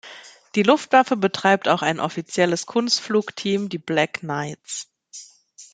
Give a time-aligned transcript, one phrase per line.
[0.55, 4.89] Die Luftwaffe betreibt auch ein offizielles Kunstflugteam, die Black Knights.